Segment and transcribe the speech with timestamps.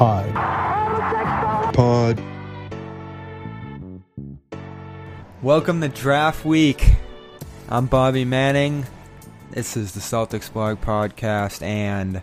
[0.00, 0.32] Pod.
[1.74, 2.22] Pod.
[5.42, 6.92] Welcome to Draft Week.
[7.68, 8.86] I'm Bobby Manning.
[9.50, 12.22] This is the Celtics Blog Podcast, and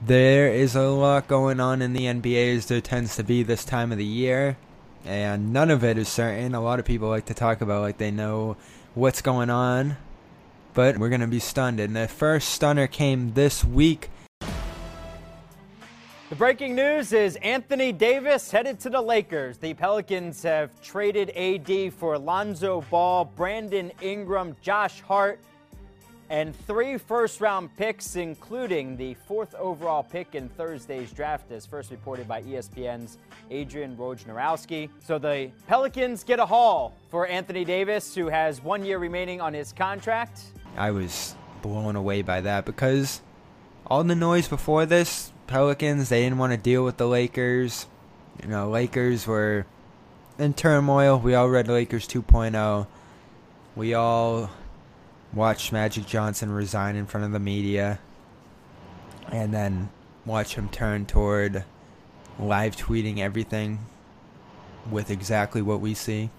[0.00, 3.64] there is a lot going on in the NBA as there tends to be this
[3.64, 4.56] time of the year,
[5.04, 6.54] and none of it is certain.
[6.54, 8.56] A lot of people like to talk about like they know
[8.94, 9.96] what's going on,
[10.74, 11.80] but we're going to be stunned.
[11.80, 14.10] And the first stunner came this week.
[16.34, 19.56] The breaking news is Anthony Davis headed to the Lakers.
[19.56, 25.38] The Pelicans have traded AD for Lonzo Ball, Brandon Ingram, Josh Hart,
[26.30, 31.92] and three first round picks, including the fourth overall pick in Thursday's draft, as first
[31.92, 33.18] reported by ESPN's
[33.52, 34.88] Adrian Wojnarowski.
[35.04, 39.54] So the Pelicans get a haul for Anthony Davis, who has one year remaining on
[39.54, 40.40] his contract.
[40.76, 43.22] I was blown away by that because
[43.86, 47.86] all the noise before this, Pelicans, they didn't want to deal with the Lakers.
[48.42, 49.66] You know, Lakers were
[50.38, 51.18] in turmoil.
[51.18, 52.86] We all read Lakers 2.0.
[53.76, 54.50] We all
[55.32, 57.98] watched Magic Johnson resign in front of the media.
[59.30, 59.90] And then
[60.24, 61.64] watch him turn toward
[62.38, 63.86] live tweeting everything
[64.90, 66.30] with exactly what we see.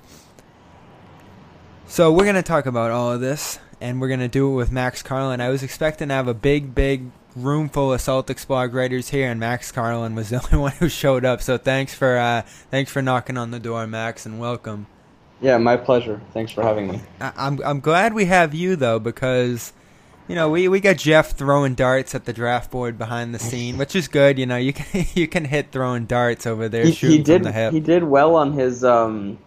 [1.88, 4.56] So we're going to talk about all of this, and we're going to do it
[4.56, 5.40] with Max Carlin.
[5.40, 9.30] I was expecting to have a big, big room full of Celtics blog writers here,
[9.30, 11.42] and Max Carlin was the only one who showed up.
[11.42, 14.88] So thanks for uh, thanks for knocking on the door, Max, and welcome.
[15.42, 16.22] Yeah, my pleasure.
[16.34, 17.02] Thanks for having me.
[17.20, 19.74] I- I'm I'm glad we have you though because.
[20.28, 23.78] You know, we, we got Jeff throwing darts at the draft board behind the scene,
[23.78, 24.40] which is good.
[24.40, 27.44] You know, you can you can hit throwing darts over there He, he did.
[27.44, 27.70] the.
[27.70, 29.38] He did well on his um,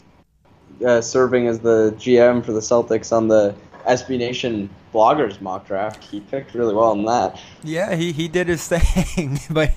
[0.87, 3.57] uh, serving as the GM for the Celtics on the
[3.89, 6.03] SB Nation bloggers mock draft.
[6.05, 7.39] He picked really well on that.
[7.63, 9.73] Yeah, he, he did his thing, but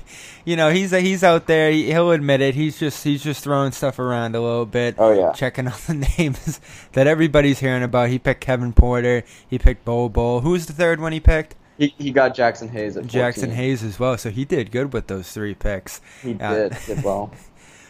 [0.45, 1.71] you know he's he's out there.
[1.71, 2.55] He, he'll admit it.
[2.55, 4.95] He's just he's just throwing stuff around a little bit.
[4.97, 5.31] Oh, yeah.
[5.33, 6.59] checking on the names
[6.93, 8.09] that everybody's hearing about.
[8.09, 9.23] He picked Kevin Porter.
[9.47, 10.41] He picked Bol Bol.
[10.41, 11.55] Who's the third one he picked?
[11.77, 13.21] He, he got Jaxson Hayes at 14.
[13.21, 14.17] Jaxson Hayes as well.
[14.17, 15.99] So he did good with those three picks.
[16.21, 17.31] He Uh, did did well.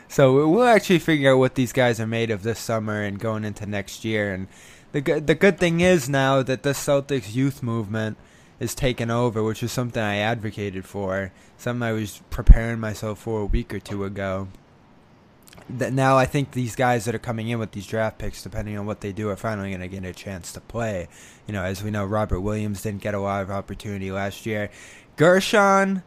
[0.07, 3.45] So we'll actually figure out what these guys are made of this summer and going
[3.45, 4.33] into next year.
[4.33, 4.49] And
[4.91, 8.17] the good the good thing is now that the Celtics youth movement
[8.59, 13.41] is taken over, which is something I advocated for, something I was preparing myself for
[13.41, 14.49] a week or two ago.
[15.69, 18.77] That now I think these guys that are coming in with these draft picks, depending
[18.77, 21.07] on what they do, are finally going to get a chance to play.
[21.47, 24.69] You know, as we know, Robert Williams didn't get a lot of opportunity last year.
[25.17, 26.03] Guerschon,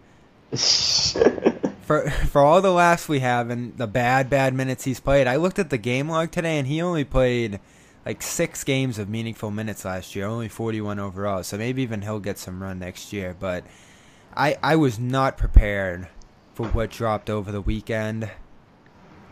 [1.83, 5.37] for for all the laughs we have and the bad bad minutes he's played, I
[5.37, 7.59] looked at the game log today and he only played
[8.05, 11.43] like six games of meaningful minutes last year, only 41 overall.
[11.43, 13.35] So maybe even he'll get some run next year.
[13.39, 13.65] But
[14.37, 16.09] I I was not prepared
[16.55, 18.31] for what dropped over the weekend.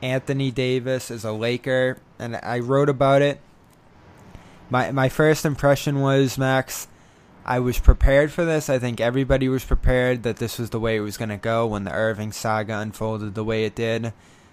[0.00, 3.40] Anthony Davis is a Laker, and I wrote about it.
[4.70, 6.88] My my first impression was Max.
[7.44, 8.70] I was prepared for this.
[8.70, 11.66] I think everybody was prepared that this was the way it was going to go
[11.66, 14.12] when the Irving saga unfolded the way it did.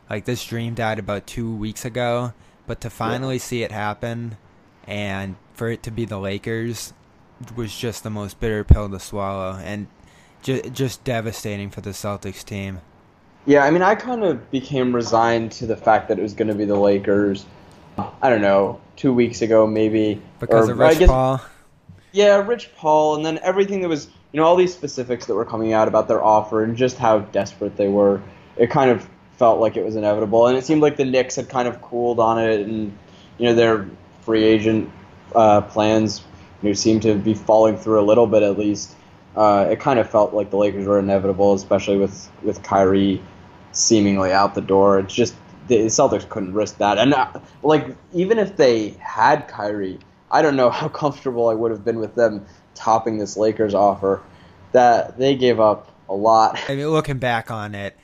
[0.10, 2.34] Like this dream died about two weeks ago,
[2.70, 4.38] but to finally see it happen
[4.86, 6.94] and for it to be the Lakers
[7.56, 9.88] was just the most bitter pill to swallow and
[10.44, 12.80] ju- just devastating for the Celtics team.
[13.48, 16.50] Yeah, I mean, I kind of became resigned to the fact that it was going
[16.50, 17.44] to be the Lakers.
[18.22, 20.22] I don't know, two weeks ago maybe.
[20.40, 21.42] Because or- of Rich guess- Paul.
[22.12, 25.46] Yeah, Rich Paul, and then everything that was, you know, all these specifics that were
[25.46, 28.22] coming out about their offer and just how desperate they were.
[28.58, 29.10] It kind of
[29.40, 32.20] felt like it was inevitable, and it seemed like the Knicks had kind of cooled
[32.20, 32.96] on it, and
[33.38, 33.88] you know their
[34.22, 34.92] free agent
[35.34, 36.22] uh, plans,
[36.62, 38.94] you know, seemed to be falling through a little bit at least.
[39.36, 43.22] Uh, it kind of felt like the Lakers were inevitable, especially with with Kyrie
[43.72, 45.00] seemingly out the door.
[45.00, 45.34] It's just
[45.68, 47.32] the Celtics couldn't risk that, and uh,
[47.64, 50.00] like even if they had Kyrie.
[50.32, 52.46] I don't know how comfortable I would have been with them
[52.76, 54.22] topping this Lakers offer.
[54.74, 56.60] That they gave up a lot.
[56.70, 57.98] I mean, looking back on it,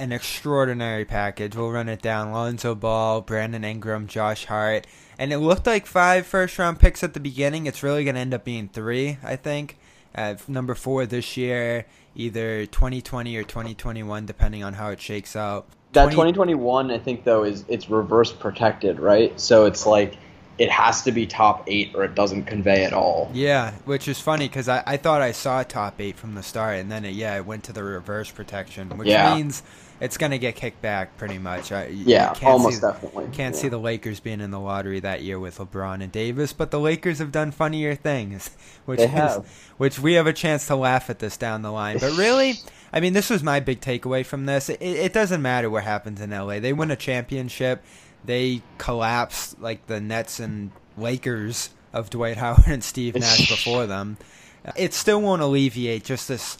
[0.00, 1.54] an extraordinary package.
[1.54, 2.32] We'll run it down.
[2.32, 4.86] Lonzo Ball, Brandon Ingram, Josh Hart.
[5.18, 7.66] And it looked like five first round picks at the beginning.
[7.66, 9.76] It's really going to end up being three, I think.
[10.14, 11.86] Uh, number four this year,
[12.16, 15.66] either 2020 or 2021, depending on how it shakes out.
[15.92, 19.38] That 20 2021, I think though, is it's reverse protected, right?
[19.38, 20.16] So it's like
[20.60, 23.30] it has to be top eight or it doesn't convey at all.
[23.32, 26.76] Yeah, which is funny because I, I thought I saw top eight from the start,
[26.76, 29.34] and then it, yeah, it went to the reverse protection, which Yeah.
[29.34, 29.62] means
[30.00, 31.72] it's gonna get kicked back pretty much.
[31.72, 33.24] I, Yeah, can't almost see, definitely.
[33.32, 33.60] Can't Yeah.
[33.62, 36.78] see the Lakers being in the lottery that year with LeBron and Davis, but the
[36.78, 38.50] Lakers have done funnier things,
[38.84, 39.38] which is
[39.78, 41.96] which we have a chance to laugh at this down the line.
[41.98, 42.56] But really,
[42.92, 44.68] I mean, this was my big takeaway from this.
[44.68, 46.60] It, it doesn't matter what happens in LA.
[46.60, 47.82] They win a championship,
[48.24, 54.16] they collapse like the Nets and Lakers of Dwight Howard and Steve Nash before them.
[54.76, 56.58] It still won't alleviate just this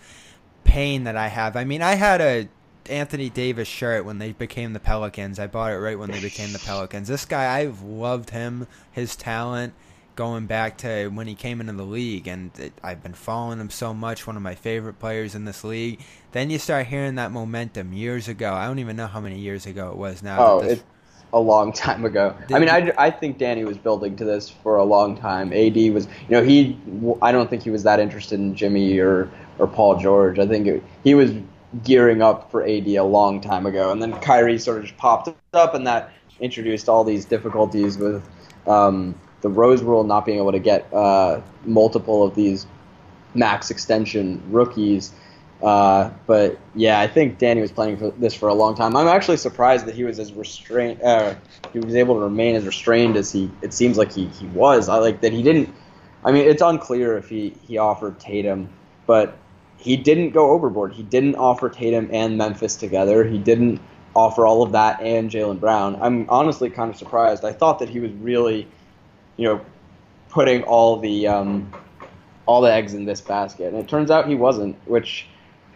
[0.64, 1.56] pain that I have.
[1.56, 2.48] I mean, I had a
[2.88, 5.38] Anthony Davis shirt when they became the Pelicans.
[5.38, 7.08] I bought it right when they became the Pelicans.
[7.08, 9.74] This guy, I've loved him, his talent,
[10.16, 13.70] going back to when he came into the league, and it, I've been following him
[13.70, 14.26] so much.
[14.26, 16.00] One of my favorite players in this league.
[16.32, 18.52] Then you start hearing that momentum years ago.
[18.54, 20.38] I don't even know how many years ago it was now.
[20.46, 20.84] Oh, this- it's
[21.32, 22.34] a long time ago.
[22.52, 25.52] I mean, I, I think Danny was building to this for a long time.
[25.52, 26.78] AD was, you know, he.
[27.22, 30.38] I don't think he was that interested in Jimmy or or Paul George.
[30.38, 31.32] I think it, he was
[31.84, 35.28] gearing up for AD a long time ago, and then Kyrie sort of just popped
[35.52, 38.26] up, and that introduced all these difficulties with
[38.66, 42.66] um, the Rose Rule not being able to get uh, multiple of these
[43.34, 45.12] max extension rookies.
[45.62, 48.96] Uh, but yeah, I think Danny was planning for this for a long time.
[48.96, 51.02] I'm actually surprised that he was as restrained.
[51.02, 51.34] Uh,
[51.72, 53.50] he was able to remain as restrained as he.
[53.60, 54.88] It seems like he, he was.
[54.88, 55.74] I like that he didn't.
[56.24, 58.70] I mean, it's unclear if he he offered Tatum,
[59.06, 59.36] but
[59.76, 60.92] he didn't go overboard.
[60.94, 63.24] He didn't offer Tatum and Memphis together.
[63.24, 63.80] He didn't
[64.14, 65.96] offer all of that and Jaylen Brown.
[66.00, 67.44] I'm honestly kind of surprised.
[67.44, 68.66] I thought that he was really,
[69.36, 69.64] you know,
[70.30, 71.72] putting all the um,
[72.46, 75.26] all the eggs in this basket, and it turns out he wasn't, which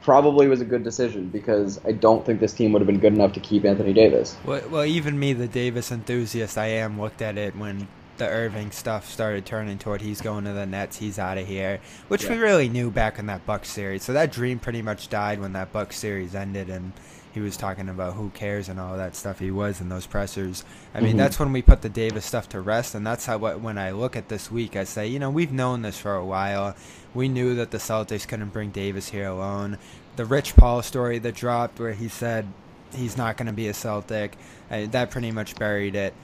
[0.05, 3.15] probably was a good decision because I don't think this team would have been good
[3.15, 4.37] enough to keep Anthony Davis.
[4.45, 8.71] Well, well, even me, the Davis enthusiast I am, looked at it when the Irving
[8.71, 12.37] stuff started turning toward he's going to the Nets, he's out of here, which we
[12.37, 14.05] really knew back in that Bucks series.
[14.05, 16.93] So that dream pretty much died when that Bucks series ended, and
[17.35, 19.41] he was talking about who cares and all that stuff.
[19.41, 20.65] He was in those pressers.
[20.95, 21.19] I mean, Mhm.
[21.19, 23.91] that's when we put the Davis stuff to rest, and that's how what when I
[23.91, 26.77] look at this week, I say, you know, we've known this for a while.
[27.13, 29.79] We knew that the Celtics couldn't bring Davis here alone.
[30.17, 32.47] The Rich Paul story that dropped, where he said
[32.95, 34.37] he's not going to be a Celtic,
[34.71, 36.15] uh, that pretty much buried it.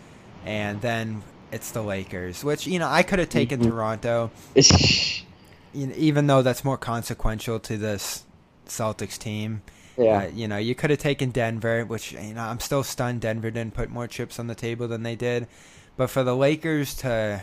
[0.47, 3.69] And then it's the Lakers, which you know I could have taken Mhm.
[3.71, 4.31] Toronto,
[5.75, 8.25] even though that's more consequential to this
[8.69, 9.63] Celtics team.
[10.01, 13.21] Yeah, Uh, you know, you could have taken Denver, which you know I'm still stunned
[13.21, 15.47] Denver didn't put more chips on the table than they did.
[15.97, 17.43] But for the Lakers to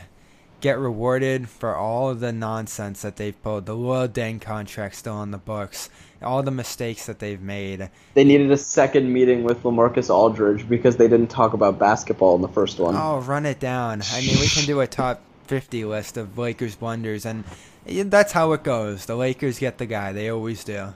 [0.59, 5.13] get rewarded for all of the nonsense that they've pulled, the Luol Deng contract still
[5.13, 5.89] on the books,
[6.24, 7.89] all the mistakes that they've made.
[8.15, 12.42] they needed a second meeting with LaMarcus Aldridge because they didn't talk about basketball in
[12.42, 12.95] the first one.
[12.95, 14.01] Oh, run it down.
[14.12, 17.44] I mean, we can do a top 50 list of Lakers blunders, and
[17.86, 19.06] that's how it goes.
[19.06, 20.12] The Lakers get the guy.
[20.12, 20.94] They always do.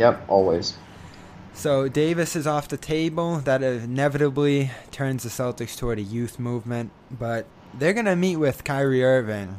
[0.00, 0.74] Yep, always.
[1.52, 3.36] So Davis is off the table.
[3.36, 7.46] That inevitably turns the Celtics toward a youth movement, but
[7.78, 9.58] they're gonna meet with Kyrie Irving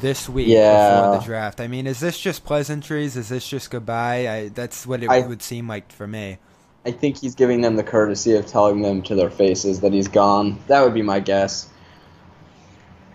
[0.00, 1.00] this week Yeah.
[1.00, 1.60] before the draft.
[1.60, 3.16] I mean, is this just pleasantries?
[3.16, 4.28] Is this just goodbye?
[4.28, 6.38] I, that's what it I- would seem like for me.
[6.86, 10.08] I think he's giving them the courtesy of telling them to their faces that he's
[10.08, 10.58] gone.
[10.66, 11.66] That would be my guess.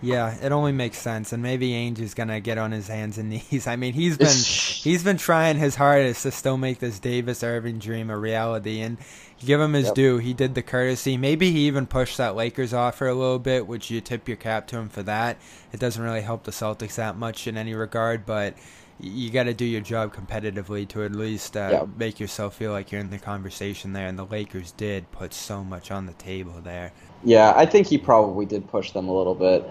[0.01, 3.29] Yeah, it only makes sense, and maybe Ainge is gonna get on his hands and
[3.51, 3.67] knees.
[3.67, 4.45] I mean, he's been
[4.81, 8.97] he's been trying his hardest to still make this Davis Irving dream a reality, and
[9.39, 9.93] give him his Yep.
[9.93, 10.17] due.
[10.17, 11.17] He did the courtesy.
[11.17, 14.67] Maybe he even pushed that Lakers offer a little bit, which you tip your cap
[14.67, 15.37] to him for that.
[15.73, 18.55] It doesn't really help the Celtics that much in any regard, but
[19.01, 21.89] you got to do your job competitively to at least uh, Yep.
[21.97, 24.07] make yourself feel like you're in the conversation there.
[24.07, 26.93] And the Lakers did put so much on the table there.
[27.23, 29.69] Yeah, I think he probably did push them a little bit,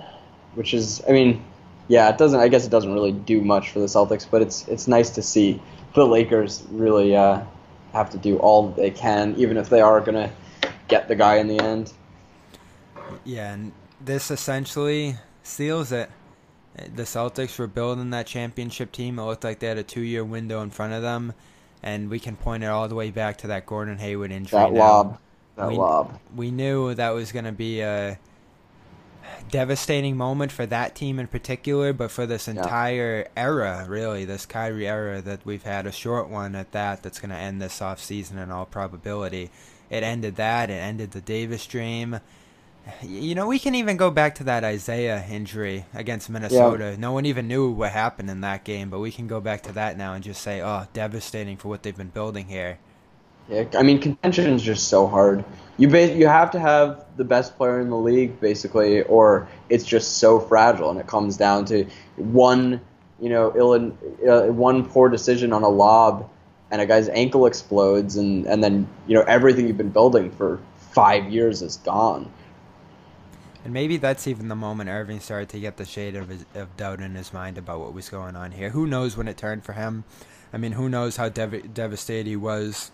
[0.58, 1.44] which is, I mean,
[1.86, 2.40] yeah, it doesn't.
[2.40, 5.22] I guess it doesn't really do much for the Celtics, but it's it's nice to
[5.22, 5.62] see
[5.94, 7.42] the Lakers really uh,
[7.92, 10.30] have to do all they can, even if they are gonna
[10.88, 11.92] get the guy in the end.
[13.24, 13.72] Yeah, and
[14.04, 16.10] this essentially seals it.
[16.74, 19.18] The Celtics were building that championship team.
[19.18, 21.34] It looked like they had a two-year window in front of them,
[21.82, 24.58] and we can point it all the way back to that Gordon Hayward injury.
[24.58, 24.78] That now.
[24.78, 25.18] lob,
[25.56, 26.20] that we, lob.
[26.34, 28.18] we knew that was going to be a
[29.50, 34.88] devastating moment for that team in particular, but for this entire era, really, this Kyrie
[34.88, 38.00] era that we've had, a short one at that, that's going to end this off
[38.00, 39.50] season in all probability.
[39.90, 40.70] It ended that.
[40.70, 42.20] It ended the Davis dream.
[43.02, 46.96] You know, we can even go back to that Isaiah injury against Minnesota.
[46.96, 49.72] No one even knew what happened in that game, but we can go back to
[49.72, 52.78] that now and just say, oh, devastating for what they've been building here.
[53.48, 53.74] Pick.
[53.74, 55.44] I mean, contention is just so hard.
[55.76, 59.84] You ba- you have to have the best player in the league basically, or it's
[59.84, 61.86] just so fragile, and it comes down to
[62.16, 62.80] one
[63.20, 63.72] you know ill
[64.28, 66.28] uh, one poor decision on a lob,
[66.70, 70.60] and a guy's ankle explodes, and and then you know everything you've been building for
[70.76, 72.30] five years is gone.
[73.64, 76.74] And maybe that's even the moment Irving started to get the shade of, his, of
[76.76, 78.70] doubt in his mind about what was going on here.
[78.70, 80.04] Who knows when it turned for him?
[80.52, 82.90] I mean, who knows how dev- devastated he was?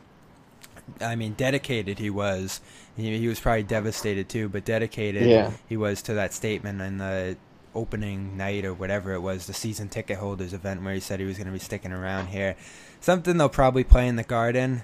[1.00, 2.60] I mean, dedicated he was.
[2.96, 5.52] He, he was probably devastated too, but dedicated Yeah.
[5.68, 7.36] he was to that statement in the
[7.74, 11.26] opening night or whatever it was, the season ticket holders event where he said he
[11.26, 12.54] was going to be sticking around here.
[13.00, 14.82] Something they'll probably play in the Garden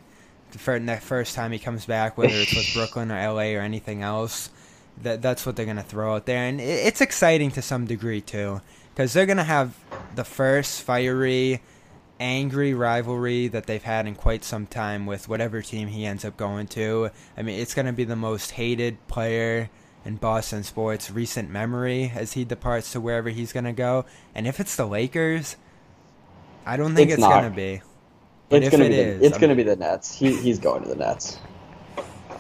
[0.53, 3.61] the fir- the first time he comes back, whether it's with Brooklyn or LA or
[3.61, 4.51] anything else.
[5.03, 8.21] That that's what they're gonna throw out there, and it, it's exciting to some degree
[8.21, 8.61] too,
[8.93, 9.75] because they're gonna have
[10.17, 11.63] the first fiery,
[12.21, 16.37] angry rivalry that they've had in quite some time with whatever team he ends up
[16.37, 17.11] going to.
[17.37, 19.71] I mean, it's gonna be the most hated player
[20.05, 24.05] in Boston sports recent memory as he departs to wherever he's gonna go.
[24.35, 25.57] And if it's the Lakers,
[26.67, 27.81] I don't think It's it's, gonna be.
[28.49, 30.15] But It's gonna it be the, is, it's gonna be the Nets.
[30.15, 31.39] He he's going to the Nets.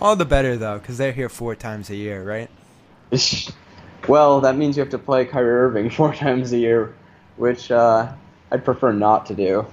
[0.01, 2.51] All the better though, because they're here four times a year, right?
[4.09, 6.95] well, that means you have to play Kyrie Irving four times a year,
[7.37, 8.13] which uh,
[8.51, 9.67] I'd prefer not to do.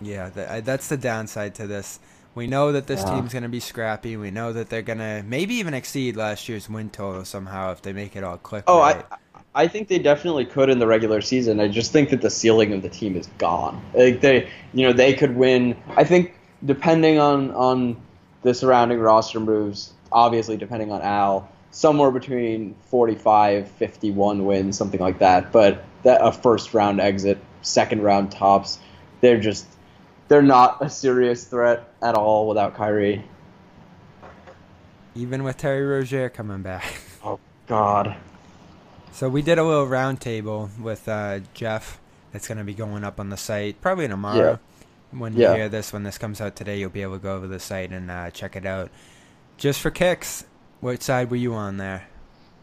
[0.00, 2.00] Yeah, th- that's the downside to this.
[2.34, 3.14] We know that this Yeah.
[3.14, 4.16] team's going to be scrappy.
[4.16, 7.82] We know that they're going to maybe even exceed last year's win total somehow if
[7.82, 8.64] they make it all click.
[8.66, 9.04] Oh, right.
[9.10, 9.16] I
[9.54, 11.60] I think they definitely could in the regular season.
[11.60, 13.82] I just think that the ceiling of the team is gone.
[13.94, 15.76] Like they, you know, they could win.
[15.94, 16.32] I think
[16.64, 18.00] depending on on
[18.42, 25.18] the surrounding roster moves, obviously depending on Al, somewhere between 45, 51 wins, something like
[25.18, 25.52] that.
[25.52, 28.78] But that a first round exit, second round tops,
[29.20, 29.66] they're just
[30.28, 33.24] they're not a serious threat at all without Kyrie.
[35.14, 36.84] even with Terry Rozier coming back.
[37.24, 37.38] Oh
[37.68, 38.16] God.
[39.12, 42.00] So we did a little roundtable with uh, Jeff.
[42.32, 44.58] That's going to be going up on the site probably tomorrow.
[45.10, 45.50] When you Yeah.
[45.50, 47.90] hear this, when this comes out today, you'll be able to go over the site
[47.92, 48.90] and uh, check it out.
[49.58, 50.44] Just for kicks,
[50.80, 52.08] what side were you on there?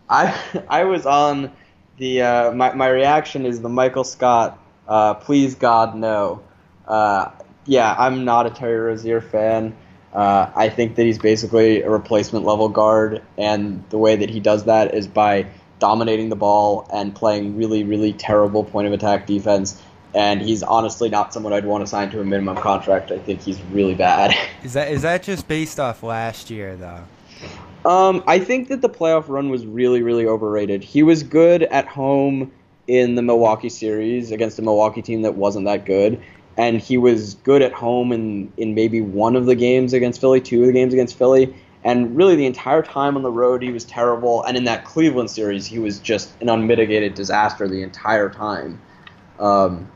[0.09, 0.35] I
[0.69, 1.51] I was on
[1.97, 4.57] the uh, my my reaction is the Michael Scott.
[4.89, 6.41] Uh, please God no.
[6.87, 7.29] Uh,
[7.65, 9.77] yeah, I'm not a Terry Rozier fan.
[10.11, 14.39] Uh, I think that he's basically a replacement level guard, and the way that he
[14.39, 15.45] does that is by
[15.77, 19.81] dominating the ball and playing really really terrible point of attack defense.
[20.15, 23.11] And he's honestly not someone I'd want to sign to a minimum contract.
[23.11, 24.35] I think he's really bad.
[24.63, 27.03] Is that is that just based off last year though?
[27.85, 30.83] Um, I think that the playoff run was really, really overrated.
[30.83, 32.51] He was good at home
[32.89, 36.19] in the Milwaukee series against a Milwaukee team that wasn't that good,
[36.57, 40.41] and he was good at home in in maybe one of the games against Philly,
[40.41, 41.53] two of the games against Philly,
[41.83, 44.43] and really the entire time on the road he was terrible.
[44.43, 48.81] And in that Cleveland series, he was just an unmitigated disaster the entire time.
[49.37, 49.87] Um,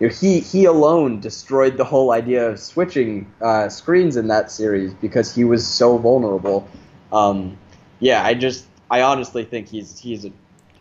[0.00, 4.50] you know, he he alone destroyed the whole idea of switching uh, screens in that
[4.50, 6.66] series because he was so vulnerable.
[7.12, 7.58] Um,
[8.00, 10.32] yeah, I just I honestly think he's he's a,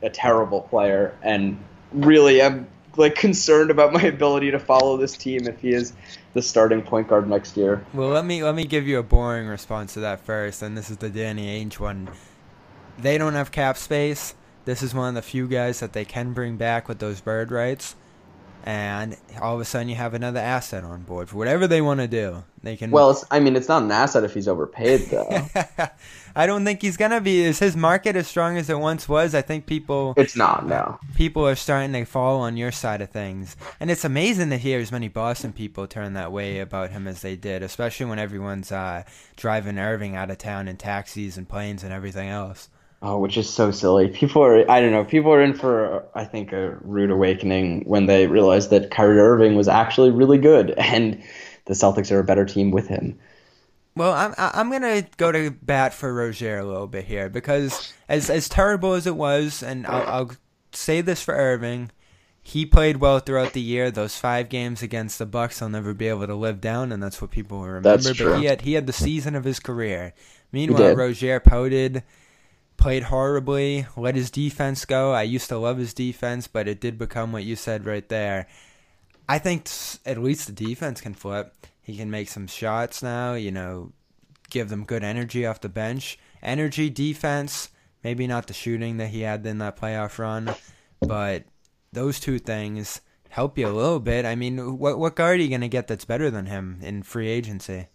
[0.02, 1.58] a terrible player, and
[1.92, 5.94] really I'm like concerned about my ability to follow this team if he is
[6.34, 7.86] the starting point guard next year.
[7.94, 10.90] Well, let me let me give you a boring response to that first, and this
[10.90, 12.10] is the Danny Ainge one.
[12.98, 14.34] They don't have cap space.
[14.66, 17.52] This is one of the few guys that they can bring back with those bird
[17.52, 17.96] rights,
[18.68, 22.02] and all of a sudden you have another asset on board for whatever they want
[22.02, 22.44] to do.
[22.64, 22.92] They can.
[22.92, 25.48] Well, I mean, it's not an asset if he's overpaid though.
[26.36, 27.40] I don't think he's gonna be.
[27.46, 29.34] Is his market as strong as it once was?
[29.34, 30.68] I think people it's not.
[30.68, 31.00] No.
[31.16, 33.56] people are starting to fall on your side of things.
[33.80, 37.22] And it's amazing to hear as many Boston people turn that way about him as
[37.22, 39.04] they did, especially when everyone's uh,
[39.38, 42.68] driving Irving out of town in taxis and planes and everything else.
[43.02, 44.08] Oh, which is so silly.
[44.08, 48.08] People are, I don't know, people are in for, I think, a rude awakening when
[48.08, 51.22] they realize that Kyrie Irving was actually really good and
[51.66, 53.18] the Celtics are a better team with him.
[53.96, 57.94] Well, I'm I- I'm gonna go to bat for Rozier a little bit here because
[58.08, 60.32] as as terrible as it was, and I'll, I'll
[60.72, 61.90] say this for Irving,
[62.44, 63.90] he played well throughout the year.
[63.90, 67.22] Those five games against the Bucks, I'll never be able to live down, and that's
[67.22, 67.90] what people will remember.
[67.90, 68.36] That's but true.
[68.36, 70.14] he had he had the season of his career.
[70.52, 70.96] Meanwhile.
[70.96, 72.04] Rozier pouted,
[72.78, 75.12] played horribly, let his defense go.
[75.12, 78.48] I used to love his defense, but it did become what you said right there.
[79.28, 79.68] I think
[80.06, 81.68] at least the defense can flip.
[81.82, 83.92] He can make some shots now, you know,
[84.50, 86.18] give them good energy off the bench.
[86.42, 87.70] Energy, defense,
[88.04, 90.54] maybe not the shooting that he had in that playoff run,
[91.02, 91.44] but
[91.92, 94.26] those two things help you a little bit.
[94.26, 97.04] I mean, what what guard are you going to get that's better than him in
[97.04, 97.88] free agency?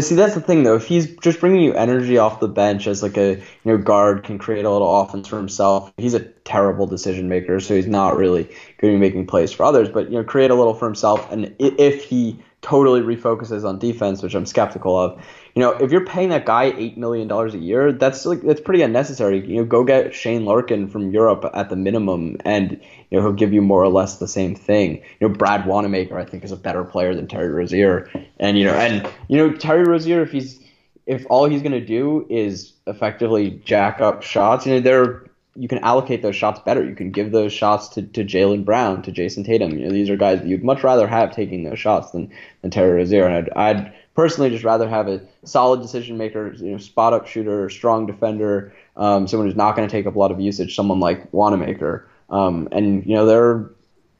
[0.00, 0.76] See, that's the thing though.
[0.76, 4.24] If he's just bringing you energy off the bench as like a you know guard
[4.24, 7.60] can create a little offense for himself, he's a terrible decision maker.
[7.60, 9.90] So he's not really going to be making plays for others.
[9.90, 11.30] But you know, create a little for himself.
[11.30, 15.20] And if he totally refocuses on defense, which I'm skeptical of,
[15.54, 18.60] you know, if you're paying that guy eight million dollars a year, that's like that's
[18.60, 19.44] pretty unnecessary.
[19.46, 23.32] You know, go get Shane Larkin from Europe at the minimum, and you know he'll
[23.32, 25.02] give you more or less the same thing.
[25.20, 28.64] You know, Brad Wanamaker, I think, is a better player than Terry Rozier, and you
[28.64, 30.58] know, and you know Terry Rozier, if he's
[31.04, 35.78] if all he's gonna do is effectively jack up shots, you know, there you can
[35.78, 36.84] allocate those shots better.
[36.84, 39.78] You can give those shots to, to Jaylen Brown, to Jayson Tatum.
[39.78, 42.32] You know, these are guys that you'd much rather have taking those shots than,
[42.62, 43.26] than Terry Rozier.
[43.26, 47.26] And I'd, I'd personally just rather have a solid decision maker, you know, spot up
[47.26, 50.74] shooter, strong defender, um, someone who's not going to take up a lot of usage,
[50.74, 52.08] someone like Wanamaker.
[52.30, 53.74] Um, and you know, there are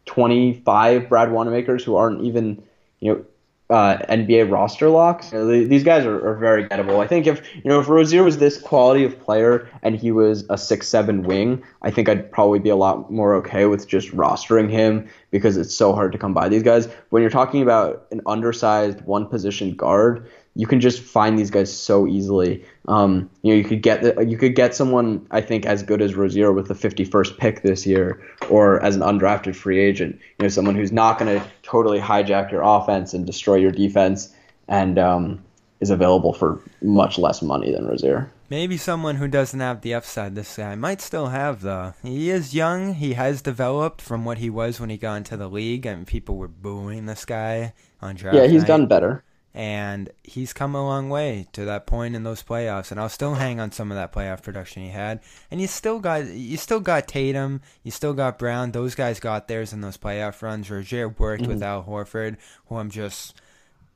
[0.07, 2.63] 25 Brad Wanamakers who aren't even
[3.01, 3.25] you know
[3.73, 5.33] uh, NBA roster locks.
[5.33, 7.03] You know, the- these guys are, are very gettable.
[7.03, 10.45] I think if you know if Rozier was this quality of player and he was
[10.51, 14.11] a six seven wing, I think I'd probably be a lot more okay with just
[14.11, 16.87] rostering him because it's so hard to come by these guys.
[17.11, 21.73] When you're talking about an undersized one position guard, you can just find these guys
[21.75, 22.63] so easily.
[22.87, 26.03] Um, you know, you could get the, you could get someone I think as good
[26.03, 30.19] as Rozier with the 51st pick this year, or as an undrafted free agent.
[30.39, 34.35] You know, someone who's not going to totally hijack your offense and destroy your defense,
[34.69, 35.43] and um,
[35.81, 38.31] is available for much less money than Rozier.
[38.51, 41.95] Maybe someone who doesn't have the upside this guy might still have though.
[42.03, 42.93] He is young.
[42.93, 46.37] He has developed from what he was when he got into the league, and people
[46.37, 48.69] were booing this guy on draft Yeah, he's night.
[48.69, 49.25] done better.
[49.55, 53.35] And he's come a long way to that point in those playoffs and I'll still
[53.35, 55.21] hang on some of that playoff production he had.
[55.51, 58.73] And you still got you still got Tatum you still got Brown.
[58.73, 60.71] Those guys got theirs in those playoff runs.
[60.71, 61.53] Rozier worked mm-hmm.
[61.53, 63.41] with Al Horford who I'm just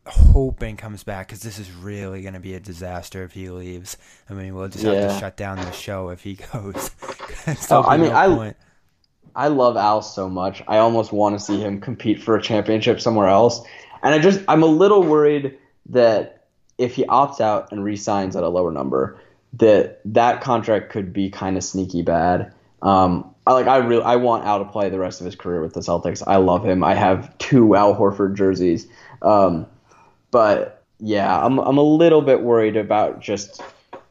[0.05, 3.97] hoping comes back because this is really going to be a disaster if he leaves.
[4.29, 6.91] I mean we'll just have to shut down the show if he goes.
[7.71, 8.57] Oh, I mean, I- point.
[9.35, 10.63] I love Al so much.
[10.67, 13.61] I almost want to see him compete for a championship somewhere else.
[14.07, 16.45] And I just I'm a little worried that
[16.79, 19.19] if he opts out and re-signs at a lower number,
[19.55, 22.53] that that contract could be kind of sneaky bad.
[22.83, 25.61] Um, I like I really I want Al to play the rest of his career
[25.61, 26.23] with the Celtics.
[26.25, 26.85] I love him.
[26.85, 28.87] I have two Al Horford jerseys.
[29.23, 29.67] Um,
[30.31, 33.61] but yeah, I'm I'm a little bit worried about just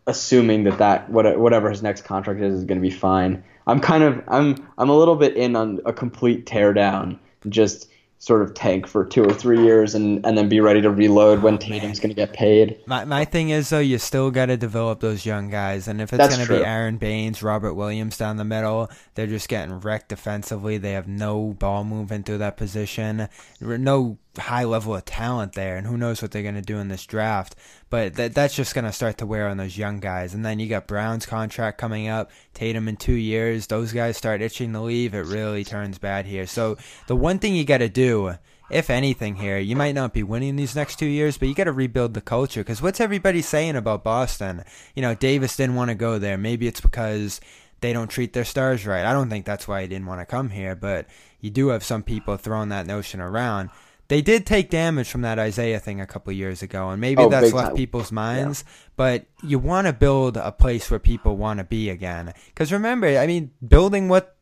[0.07, 3.41] assuming that that what- whatever his next contract is is going to be fine.
[3.65, 8.41] I'm kind of I'm I'm a little bit in on a complete teardown, just sort
[8.41, 11.55] of tank for two or three years and and then be ready to reload when
[11.55, 12.77] oh, Tatum's going to get paid.
[12.87, 16.11] My my thing is though, you still got to develop those young guys, and if
[16.11, 20.09] it's going to be Aron Baynes, Robert Williams down the middle, they're just getting wrecked
[20.09, 20.77] defensively.
[20.77, 23.29] They have no ball movement through that position,
[23.61, 26.87] no high level of talent there, and who knows what they're going to do in
[26.87, 27.55] this draft.
[27.89, 30.59] But that that's just going to start to wear on those young guys, and then
[30.59, 33.67] you got Brown's contract coming up, Tatum in two years.
[33.67, 35.13] Those guys start itching to leave.
[35.13, 36.47] It really turns bad here.
[36.47, 38.37] So the one thing you got to do
[38.69, 41.65] if anything here, you might not be winning these next two years, but you got
[41.65, 42.61] to rebuild the culture.
[42.61, 44.63] Because what's everybody saying about Boston?
[44.95, 46.37] You know, Davis didn't want to go there.
[46.37, 47.39] Maybe it's because
[47.81, 49.05] they don't treat their stars right.
[49.05, 51.05] I don't think that's why he didn't want to come here, but
[51.41, 53.69] you do have some people throwing that notion around.
[54.07, 57.29] They did take damage from that Isaiah thing a couple years ago, and maybe Oh,
[57.29, 57.75] that's left time.
[57.75, 58.63] people's minds.
[58.95, 62.33] But you want to build a place where people want to be again.
[62.47, 64.34] Because remember, I mean, building what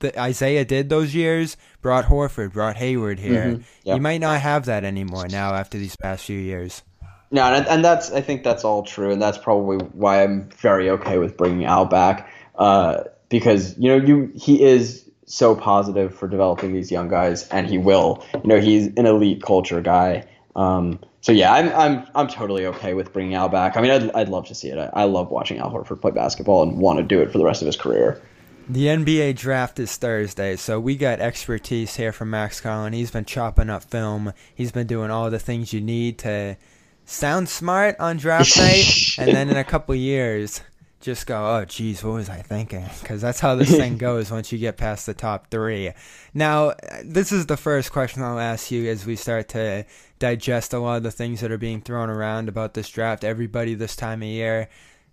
[0.00, 3.44] the Isaiah did those years brought Horford, brought Hayward here.
[3.44, 3.62] Mhm.
[3.84, 3.96] Yep.
[3.96, 6.82] You might not have that anymore now after these past few years.
[7.30, 10.88] No, and, and that's I think that's all true, and that's probably why I'm very
[10.90, 16.28] okay with bringing Al back, uh, because you know you he is so positive for
[16.28, 18.22] developing these young guys, and he will.
[18.34, 20.24] You know, he's an elite culture guy.
[20.54, 23.76] Um, so yeah, I'm I'm I'm totally okay with bringing Al back.
[23.76, 24.78] I mean, I'd I'd love to see it.
[24.78, 27.44] I, I love watching Al Horford play basketball and want to do it for the
[27.44, 28.20] rest of his career.
[28.66, 32.94] The NBA draft is Thursday, so we got expertise here from Max Carlin.
[32.94, 34.32] He's been chopping up film.
[34.54, 36.56] He's been doing all the things you need to
[37.04, 40.62] sound smart on draft night, and then in a couple years,
[41.02, 42.86] just go, oh, geez, what was I thinking?
[43.02, 45.92] Because that's how this thing goes once you get past the top three.
[46.32, 46.72] Now,
[47.04, 49.84] this is the first question I'll ask you as we start to
[50.18, 53.24] digest a lot of the things that are being thrown around about this draft.
[53.24, 54.70] Everybody this time of year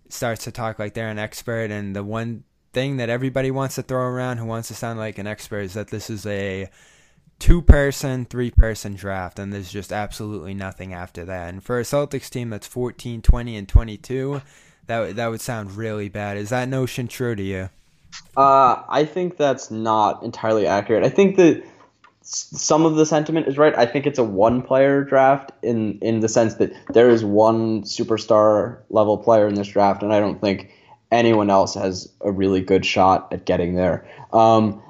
[0.08, 3.82] starts to talk like they're an expert, and the one thing that everybody wants to
[3.82, 6.68] throw around who wants to sound like an expert is that this is a
[7.38, 11.48] two person, three person draft, and there's just absolutely nothing after that.
[11.48, 14.42] And for a Celtics team that's 14, 20, and 22,
[14.86, 16.36] that, that would sound really bad.
[16.36, 17.68] Is that notion true to you?
[18.36, 21.04] Uh, I think that's not entirely accurate.
[21.04, 21.64] I think that
[22.22, 23.76] some of the sentiment is right.
[23.76, 27.82] I think it's a one player draft in in the sense that there is one
[27.82, 30.70] superstar level player in this draft, and I don't think
[31.12, 34.08] anyone else has a really good shot at getting there.
[34.32, 34.82] Um,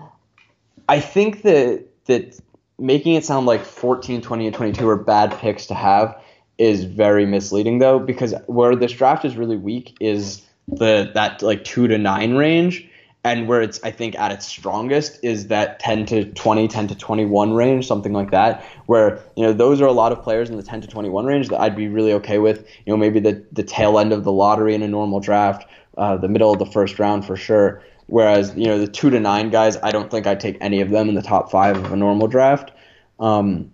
[0.88, 2.40] I think that that
[2.78, 6.18] making it sound like 14, 20, and 22 are bad picks to have
[6.58, 11.64] is very misleading though because where this draft is really weak is the that like
[11.64, 12.88] 2 to 9 range
[13.24, 16.94] and where it's I think at its strongest is that 10 to 20, 10 to
[16.94, 18.64] 21 range, something like that.
[18.87, 21.48] Where you know those are a lot of players in the 10 to 21 range
[21.48, 22.66] that I'd be really okay with.
[22.85, 26.16] You know maybe the the tail end of the lottery in a normal draft, uh,
[26.16, 27.83] the middle of the first round for sure.
[28.07, 30.90] Whereas you know the two to nine guys, I don't think I'd take any of
[30.90, 32.72] them in the top five of a normal draft.
[33.20, 33.72] Um,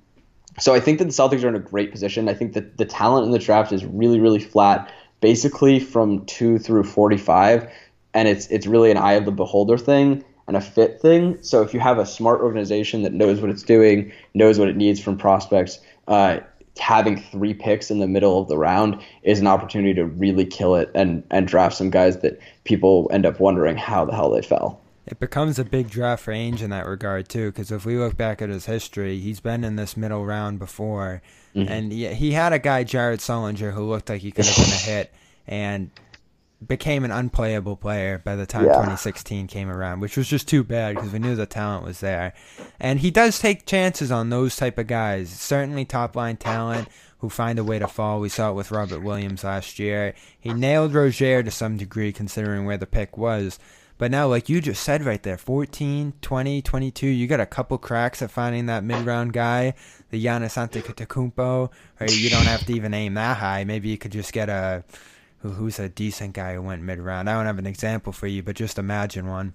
[0.59, 2.29] so I think that the Celtics are in a great position.
[2.29, 6.59] I think that the talent in the draft is really really flat, basically from two
[6.59, 7.69] through 45
[8.15, 11.39] and it's it's really an eye of the beholder thing and a fit thing.
[11.43, 14.77] So if you have a smart organization that knows what it's doing, knows what it
[14.77, 15.79] needs from prospects,
[16.09, 16.39] uh,
[16.79, 20.75] having three picks in the middle of the round is an opportunity to really kill
[20.75, 24.43] it and and draft some guys that people end up wondering how the hell they
[24.43, 24.81] fell.
[25.07, 28.17] It becomes a big draft for Ainge in that regard too, because if we look
[28.17, 31.23] back at his history, he's been in this middle round before,
[31.55, 31.71] mm-hmm.
[31.73, 34.75] and he, he had a guy Jared Sullinger who looked like he could have been
[34.75, 35.15] a hit,
[35.47, 35.91] and
[36.67, 38.73] became an unplayable player by the time yeah.
[38.73, 42.35] 2016 came around, which was just too bad because we knew the talent was there.
[42.81, 45.31] And he does take chances on those type of guys.
[45.31, 48.21] Certainly top line talent who find a way to fall.
[48.21, 50.15] We saw it with Robert Williams last year.
[50.39, 53.59] He nailed Rozier to some degree considering where the pick was.
[53.97, 57.77] But now, like you just said right there, 14, 20, 22, you got a couple
[57.79, 59.75] cracks at finding that mid-round guy,
[60.11, 63.65] the Giannis Antetokounmpo, or you don't have to even aim that high.
[63.65, 64.85] Maybe you could just get a
[65.39, 67.29] who, who's a decent guy who went mid round.
[67.29, 69.55] I don't have an example for you, but just imagine one.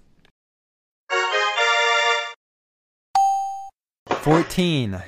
[4.24, 5.02] 14.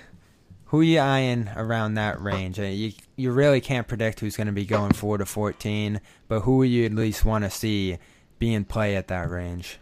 [0.65, 2.59] Who are you eyeing around that range?
[2.59, 6.41] Uh, you you really can't predict who's going to be going 4 to 14, but
[6.41, 7.97] who would you at least want to see
[8.39, 9.79] be in play at that range?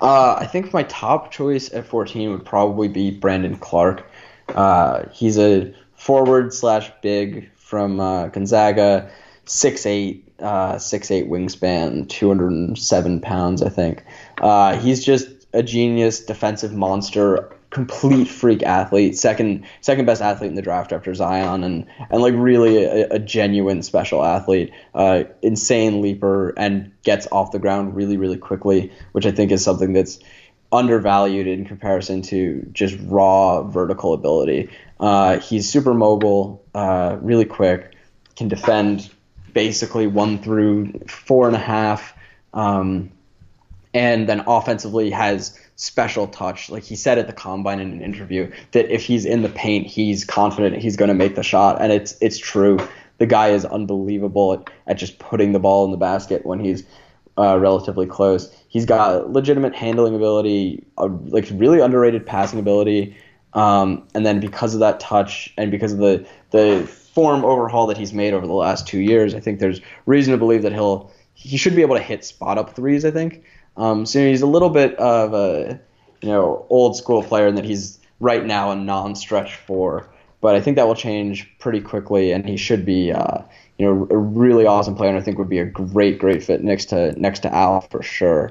[0.00, 4.06] Uh, I think my top choice at 14 would probably be Brandon Clarke.
[4.48, 9.10] Uh, he's a forward slash big from uh, Gonzaga,
[9.44, 14.04] six eight, uh, six eight wingspan, 207 pounds, I think.
[14.40, 20.56] Uh, he's just a genius defensive monster, complete freak athlete, second second best athlete in
[20.56, 26.02] the draft after Zion, and and like really a, a genuine special athlete, uh, insane
[26.02, 30.18] leaper, and gets off the ground really really quickly, which I think is something that's
[30.72, 34.70] undervalued in comparison to just raw vertical ability.
[35.00, 37.96] Uh, he's super mobile, uh, really quick,
[38.36, 39.10] can defend
[39.52, 42.14] basically one through four and a half.
[42.52, 43.12] Um,
[43.92, 46.70] and then offensively has special touch.
[46.70, 49.86] Like he said at the combine in an interview that if he's in the paint,
[49.86, 52.78] he's confident he's going to make the shot, and it's it's true.
[53.18, 56.84] The guy is unbelievable at, at just putting the ball in the basket when he's
[57.36, 58.54] uh, relatively close.
[58.68, 63.16] He's got legitimate handling ability, uh, like really underrated passing ability,
[63.54, 66.86] um, and then because of that touch and because of the the
[67.20, 70.38] form overhaul that he's made over the last two years, I think there's reason to
[70.38, 73.04] believe that he'll he should be able to hit spot up threes.
[73.04, 73.44] I think.
[73.76, 75.78] Um, so he's a little bit of a
[76.22, 80.08] you know old school player in that he's right now a non-stretch four,
[80.40, 83.42] but I think that will change pretty quickly, and he should be uh,
[83.76, 86.64] you know a really awesome player, and I think would be a great great fit
[86.64, 88.50] next to next to Al for sure.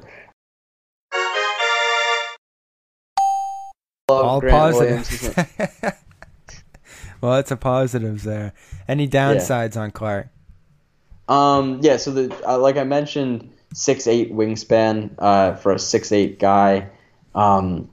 [4.08, 5.96] All positive.
[7.22, 8.54] well, that's a positives there.
[8.88, 9.82] Any downsides yeah.
[9.82, 10.30] on Clarke?
[11.28, 11.98] Um, yeah.
[11.98, 16.90] So the uh, like I mentioned, six eight wingspan uh, for a six eight guy.
[17.36, 17.90] Um,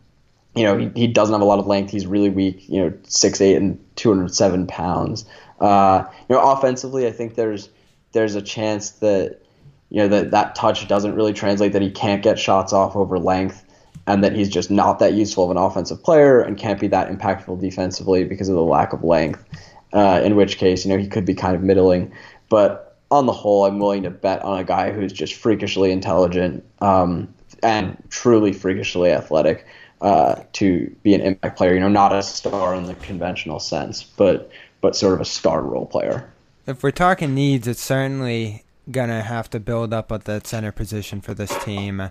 [0.54, 1.90] you know, he, he doesn't have a lot of length.
[1.90, 2.68] He's really weak.
[2.68, 5.26] You know, six eight and two hundred seven pounds.
[5.60, 7.68] Uh, you know, offensively, I think there's
[8.12, 9.42] there's a chance that
[9.90, 11.72] you know that that touch doesn't really translate.
[11.72, 13.65] That he can't get shots off over length
[14.06, 17.10] and that he's just not that useful of an offensive player and can't be that
[17.10, 19.44] impactful defensively because of the lack of length.
[19.92, 22.12] Uh, in which case, you know, he could be kind of middling.
[22.48, 26.64] But on the whole, I'm willing to bet on a guy who's just freakishly intelligent
[26.80, 29.66] um, and truly freakishly athletic
[30.00, 31.74] uh, to be an impact player.
[31.74, 35.62] You know, not a star in the conventional sense, but but sort of a star
[35.62, 36.30] role player.
[36.66, 41.20] If we're talking needs, it's certainly gonna have to build up at that center position
[41.20, 42.10] for this team.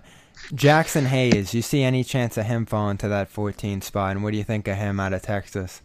[0.52, 4.12] Jaxson Hayes, you see any chance of him falling to that 14 spot?
[4.12, 5.82] And what do you think of him out of Texas?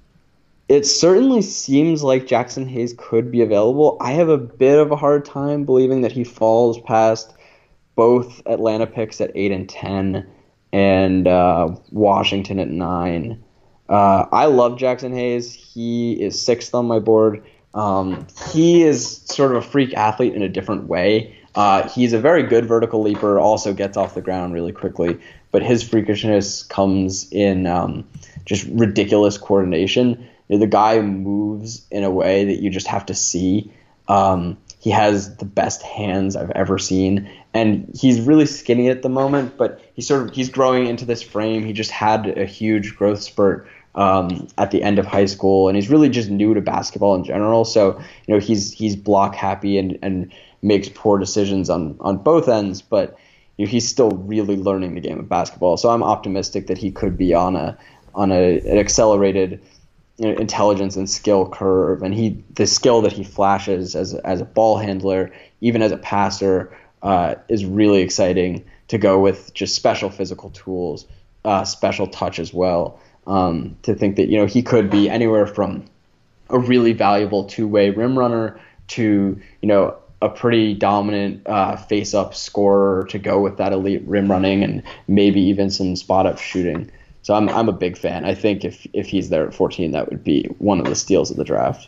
[0.70, 3.98] It certainly seems like Jaxson Hayes could be available.
[4.00, 7.34] I have a bit of a hard time believing that he falls past
[7.96, 10.28] both Atlanta picks at 8 and 10
[10.72, 13.44] and uh, Washington at 9.
[13.90, 15.54] Uh, I love Jaxson Hayes.
[15.54, 17.44] He is sixth on my board.
[17.74, 21.38] Um, he is sort of a freak athlete in a different way.
[21.54, 25.20] Uh, he's a very good vertical leaper, also gets off the ground really quickly,
[25.52, 28.08] but his freakishness comes in um,
[28.46, 30.28] just ridiculous coordination.
[30.48, 33.72] You know, the guy moves in a way that you just have to see.
[34.08, 39.10] Um, he has the best hands I've ever seen, and he's really skinny at the
[39.10, 41.66] moment, but he's sort of he's growing into this frame.
[41.66, 45.76] He just had a huge growth spurt um, at the end of high school, and
[45.76, 47.64] he's really just new to basketball in general.
[47.64, 52.48] So you know he's he's block happy and and makes poor decisions on on both
[52.48, 53.18] ends, but
[53.58, 55.78] you know, he's still really learning the game of basketball.
[55.78, 57.78] So I'm optimistic that he could be on a
[58.16, 59.62] on a, an accelerated
[60.18, 64.42] you know, intelligence and skill curve, and he the skill that he flashes as as
[64.42, 69.76] a ball handler, even as a passer, uh, is really exciting to go with just
[69.76, 71.08] special physical tools,
[71.46, 73.00] uh, special touch as well.
[73.28, 75.86] Um, to think that you know he could be anywhere from
[76.50, 83.06] a really valuable two-way rim runner to you know a pretty dominant uh, face-up scorer
[83.10, 86.92] to go with that elite rim running and maybe even some spot-up shooting.
[87.24, 88.26] So I'm I'm a big fan.
[88.26, 91.30] I think if if he's there at 14, that would be one of the steals
[91.32, 91.88] of the draft.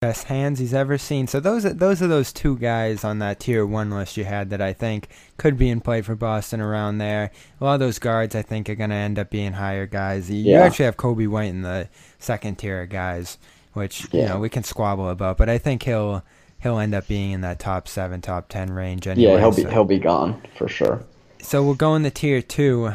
[0.00, 1.26] Best hands he's ever seen.
[1.26, 4.48] So those are those are those two guys on that tier one list you had
[4.50, 7.32] that I think could be in play for Boston around there.
[7.60, 10.30] A lot of those guards I think are going to end up being higher guys.
[10.30, 10.62] You Yeah.
[10.62, 11.88] actually have Coby White in the
[12.20, 13.38] second tier of guys,
[13.78, 16.22] which you know we can squabble about, but I think he'll
[16.60, 19.32] he'll end up being in that top seven, top ten range anyway.
[19.34, 21.02] Yeah, he'll be he'll be gone for sure.
[21.40, 22.92] so we'll go in the tier two.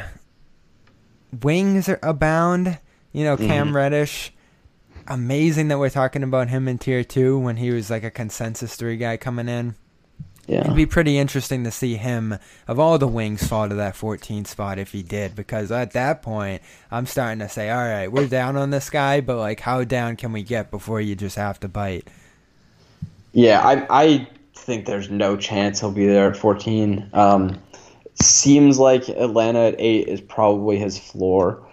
[1.41, 2.78] Wings are abound.
[3.12, 3.76] You know, Cam Mm-hmm.
[3.76, 4.34] Reddish.
[5.08, 8.76] Amazing that we're talking about him in tier two when he was like a consensus
[8.76, 9.76] three guy coming in.
[10.47, 10.62] Yeah.
[10.62, 14.43] It'd be pretty interesting to see him, of all the wings, fall to that 14
[14.45, 15.36] spot if he did.
[15.36, 19.21] Because at that point, I'm starting to say, all right, we're down on this guy,
[19.21, 22.10] but like, how down can we get before you just have to bite?
[23.32, 27.10] Yeah, I I think there's no chance he'll be there at 14.
[27.13, 27.60] Um,
[28.21, 31.65] seems like Atlanta at eight is probably his floor.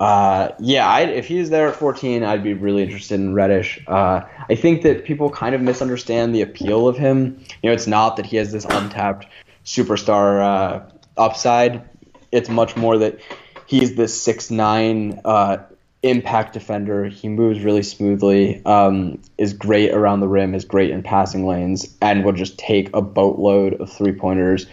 [0.00, 3.82] Uh, yeah, i if he's there at 14, I'd be really interested in Reddish.
[3.86, 7.44] Uh, I think that people kind of misunderstand the appeal of him.
[7.62, 9.26] You know, it's not that he has this untapped
[9.64, 10.82] superstar uh,
[11.16, 11.88] upside.
[12.30, 13.18] It's much more that
[13.66, 15.58] he's this six nine uh,
[16.02, 17.06] impact defender.
[17.06, 21.96] He moves really smoothly, um, is great around the rim, is great in passing lanes,
[22.00, 24.66] and will just take a boatload of three pointers,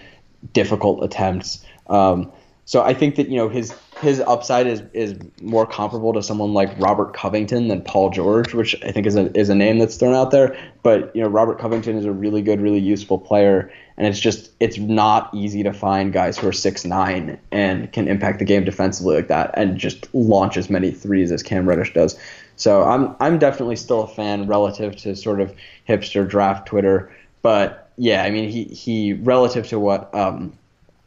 [0.54, 1.66] difficult attempts.
[1.88, 2.32] Um,
[2.66, 6.54] so I think that you know his his upside is is more comparable to someone
[6.54, 9.98] like Robert Covington than Paul George, which I think is a is a name that's
[9.98, 10.58] thrown out there.
[10.82, 14.50] But you know Robert Covington is a really good, really useful player, and it's just
[14.60, 18.66] it's not easy to find guys who are six nine and can impact the game
[18.66, 22.20] defensively like that and just launch as many threes as Cam Reddish does.
[22.56, 25.54] So I'm I'm definitely still a fan relative to sort of
[25.88, 30.58] hipster draft Twitter, but yeah, I mean he he relative to what um,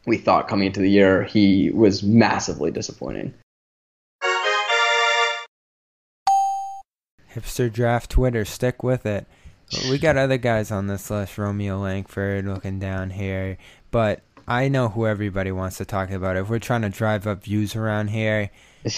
[0.09, 3.33] we thought coming into the year, he was massively disappointing.
[7.33, 9.27] Hipster draft Twitter, stick with it.
[9.89, 13.57] We got other guys on this list, Romeo Langford looking down here,
[13.91, 16.37] but I know who everybody wants to talk about.
[16.37, 18.49] If we're trying to drive up views around here,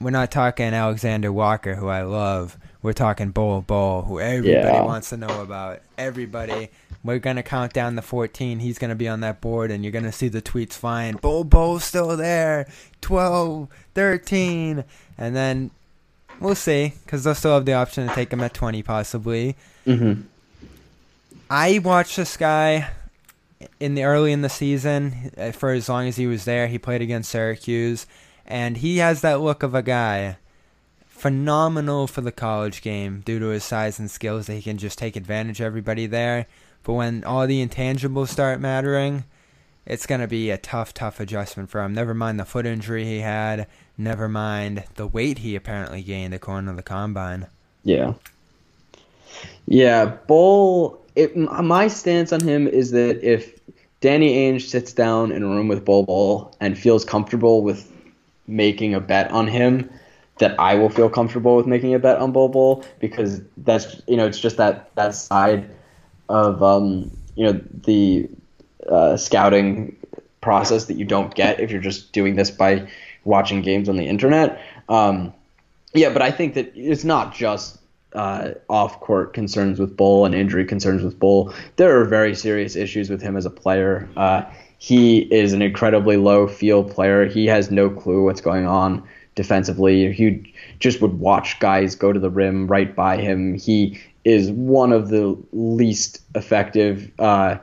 [0.00, 2.56] we're not talking Alexander Walker, who I love.
[2.80, 4.82] We're talking Bol Bol, who everybody Yeah.
[4.82, 5.80] wants to know about.
[5.98, 6.70] Everybody.
[7.06, 8.58] We're going to count down the 14.
[8.58, 11.16] He's going to be on that board, and you're going to see the tweets flying.
[11.16, 12.68] Bol Bol's still there.
[13.00, 14.84] 12, 13.
[15.16, 15.70] And then
[16.40, 19.56] we'll see, because they'll still have the option to take him at 20, possibly.
[19.86, 20.22] Mm-hmm.
[21.48, 22.90] I watched this guy
[23.78, 26.66] in the early in the season uh, for as long as he was there.
[26.66, 28.06] He played against Syracuse,
[28.44, 30.38] and he has that look of a guy
[31.06, 34.98] phenomenal for the college game due to his size and skills that he can just
[34.98, 36.46] take advantage of everybody there.
[36.86, 39.24] But when all the intangibles start mattering,
[39.86, 41.92] it's going to be a tough, tough adjustment for him.
[41.92, 43.66] Never mind the foot injury he had.
[43.98, 47.48] Never mind the weight he apparently gained according to the combine.
[47.82, 48.14] Yeah.
[49.66, 51.04] Yeah, Bol.
[51.16, 53.58] It, my stance on him is that if
[54.00, 57.90] Danny Ainge sits down in a room with Bol Bol and feels comfortable with
[58.46, 59.90] making a bet on him,
[60.38, 64.16] that I will feel comfortable with making a bet on Bol Bol because that's you
[64.16, 65.68] know it's just that that side
[66.28, 68.28] of um, you know the
[68.88, 69.96] uh, scouting
[70.40, 72.88] process that you don't get if you're just doing this by
[73.24, 74.60] watching games on the internet.
[74.88, 75.32] Um,
[75.92, 77.78] yeah, but I think that it's not just
[78.12, 81.52] uh, off-court concerns with Bol and injury concerns with Bol.
[81.76, 84.08] There are very serious issues with him as a player.
[84.16, 84.42] Uh,
[84.78, 87.26] he is an incredibly low field player.
[87.26, 90.12] He has no clue what's going on defensively.
[90.12, 93.58] He just would watch guys go to the rim right by him.
[93.58, 97.56] He is one of the least effective uh,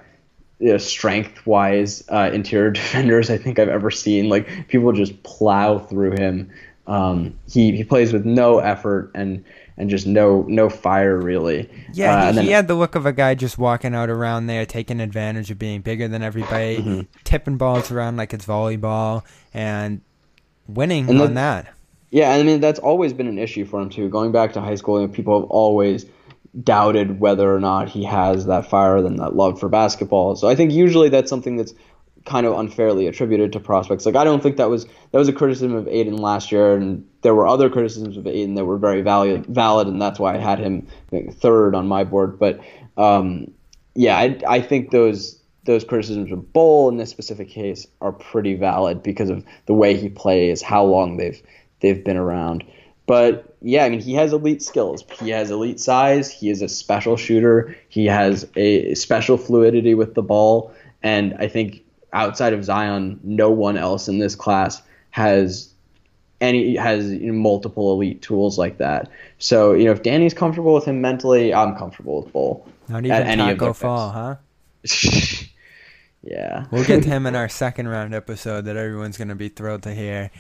[0.60, 4.30] you know, strength-wise uh, interior defenders I think I've ever seen.
[4.30, 6.50] Like people just plow through him.
[6.88, 9.44] Um, he he plays with no effort and
[9.78, 11.70] and just no no fire really.
[11.94, 14.10] Yeah, Uh, he, and then- he had the look of a guy just walking out
[14.10, 17.02] around there, taking advantage of being bigger than everybody, Mm-hmm.
[17.24, 19.24] tipping balls around like it's volleyball,
[19.54, 20.02] and
[20.68, 21.74] winning And on that.
[22.12, 24.08] Yeah, I mean that's always been an issue for him too.
[24.10, 26.06] Going back to high school, you know, people have always
[26.62, 30.36] doubted whether or not he has that fire and that love for basketball.
[30.36, 31.74] So I think usually that's something that's
[32.26, 34.06] kind of unfairly attributed to prospects.
[34.06, 37.08] Like I don't think that was that was a criticism of Ayton last year, and
[37.22, 40.38] there were other criticisms of Ayton that were very valid, valid, and that's why I
[40.38, 40.88] had him
[41.32, 42.40] third on my board.
[42.40, 42.60] But
[42.98, 43.52] um,
[43.96, 48.54] yeah, I, I think those those criticisms of Bol in this specific case are pretty
[48.56, 51.42] valid because of the way he plays, how long they've
[51.80, 52.64] they've been around.
[53.06, 55.04] But yeah, I mean, he has elite skills.
[55.20, 56.32] He has elite size.
[56.32, 57.76] He is a special shooter.
[57.90, 60.74] He has a special fluidity with the ball.
[61.02, 65.74] And I think outside of Zion, no one else in this class has
[66.40, 69.10] any has you know, multiple elite tools like that.
[69.38, 72.68] So you know, if Danny's comfortable with him mentally, I'm comfortable with Bol.
[72.90, 74.36] Not at even any of Tacko their Fall, huh?
[76.22, 76.66] yeah.
[76.72, 79.84] We'll get to him in our second round episode that everyone's going to be thrilled
[79.84, 80.32] to hear.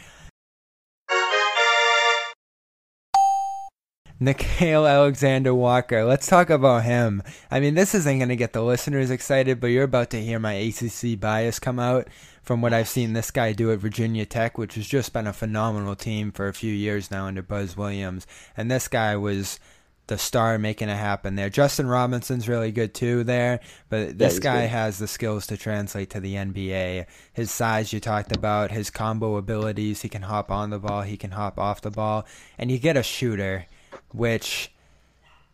[4.21, 6.05] Nickeil Alexander Walker.
[6.05, 7.23] Let's talk about him.
[7.49, 10.39] I mean, this isn't going to get the listeners excited, but you're about to hear
[10.39, 12.07] my ACC bias come out
[12.41, 15.33] from what I've seen this guy do at Virginia Tech, which has just been a
[15.33, 18.27] phenomenal team for a few years now under Buzz Williams.
[18.55, 19.59] And this guy was
[20.07, 21.49] the star making it happen there.
[21.49, 24.71] Justin Robinson's really good too there, but this guy good.
[24.71, 27.05] has the skills to translate to the NBA.
[27.31, 31.15] His size you talked about, his combo abilities, he can hop on the ball, he
[31.15, 32.25] can hop off the ball,
[32.57, 33.65] and you get a shooter,
[34.13, 34.71] which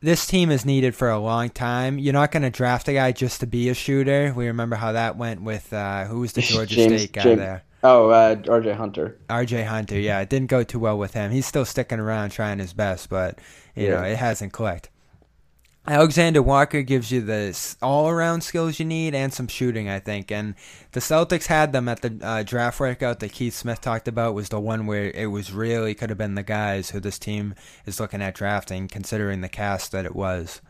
[0.02, 2.00] this team is needed for a long time.
[2.00, 4.34] You're not going to draft a guy just to be a shooter.
[4.36, 7.40] We remember how that went with uh, who was the Georgia James- State guy James-
[7.40, 7.64] there.
[7.82, 9.18] Oh, uh, RJ Hunter.
[9.30, 11.32] RJ Hunter, yeah, it didn't go too well with him.
[11.32, 13.40] He's still sticking around trying his best, but
[13.74, 14.90] you know, it hasn't clicked.
[15.88, 20.32] Alexander Walker gives you the all-around skills you need and some shooting, I think.
[20.32, 20.54] And
[20.92, 24.50] the Celtics had them at the uh, draft workout that Keith Smith talked about was
[24.50, 28.00] the one where it was really could have been the guys who this team is
[28.00, 30.62] looking at drafting, considering the cast that it was.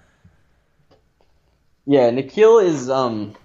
[1.85, 2.89] Yeah, Nickeil is.
[2.89, 3.35] Um,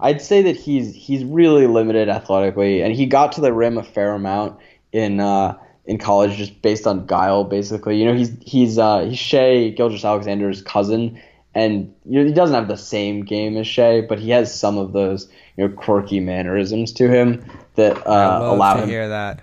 [0.00, 3.84] I'd say that he's he's really limited athletically, and he got to the rim a
[3.84, 4.58] fair amount
[4.90, 5.56] in uh,
[5.86, 7.98] in college just based on guile, basically.
[7.98, 11.20] You know, he's he's uh, he's Shai Gilgeous Alexander's cousin,
[11.54, 14.78] and you know, he doesn't have the same game as Shai, but he has some
[14.78, 17.44] of those you know quirky mannerisms to him
[17.76, 19.42] that I uh, love allow to him hear that.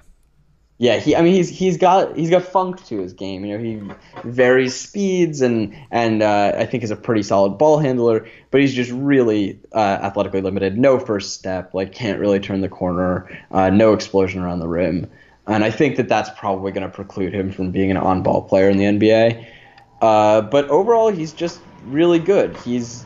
[0.77, 1.15] yeah, he.
[1.15, 3.45] I mean, he's he's got he's got funk to his game.
[3.45, 3.81] You know, he
[4.27, 8.27] varies speeds and and uh, I think is a pretty solid ball handler.
[8.49, 10.79] But he's just really uh, athletically limited.
[10.79, 11.75] No first step.
[11.75, 13.29] Like can't really turn the corner.
[13.51, 15.07] Uh, no explosion around the rim.
[15.47, 18.69] And I think that that's probably going to preclude him from being an on-ball player
[18.69, 19.47] in the NBA.
[20.01, 22.55] Uh, but overall, he's just really good.
[22.57, 23.05] He's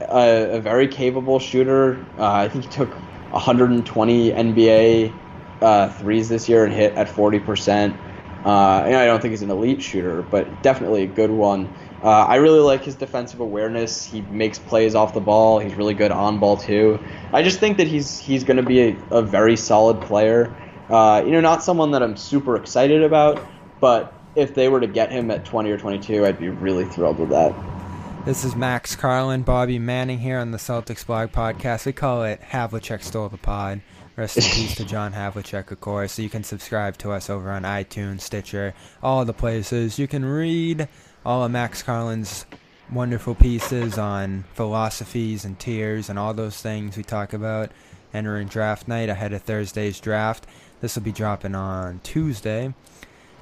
[0.00, 2.12] a, a very capable shooter.
[2.18, 2.90] Uh, I think he took
[3.30, 5.12] 120 NBA
[5.62, 7.96] uh, threes this year and hit at 40%.
[8.44, 11.68] Uh, and I don't think he's an elite shooter, but definitely a good one.
[12.02, 14.04] Uh, I really like his defensive awareness.
[14.04, 15.58] He makes plays off the ball.
[15.58, 17.02] He's really good on ball too.
[17.32, 20.56] I just think that he's he's going to be a, a very solid player.
[20.88, 23.44] Uh, you know, not someone that I'm super excited about,
[23.80, 27.18] but if they were to get him at 20 or 22, I'd be really thrilled
[27.18, 27.54] with that.
[28.24, 31.86] This is Max Carlin, Bobby Manning here on the Celtics Blog Podcast.
[31.86, 33.80] We call it Havlicek Stole the Pod.
[34.16, 36.12] Rest in peace to John Havlicek, of course.
[36.12, 39.98] So you can subscribe to us over on iTunes, Stitcher, all the places.
[39.98, 40.88] You can read
[41.24, 42.46] all of Max Carlin's
[42.90, 47.70] wonderful pieces on philosophies and tiers and all those things we talk about
[48.14, 50.46] entering draft night ahead of Thursday's draft.
[50.80, 52.74] This will be dropping on Tuesday.